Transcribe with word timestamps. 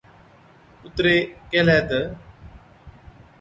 ڪُتري 0.81 1.17
ڪيهلَي 1.49 1.77
تہ، 1.89 1.99